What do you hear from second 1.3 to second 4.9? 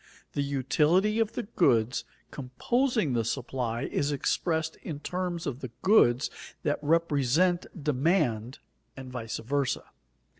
the goods composing the supply is expressed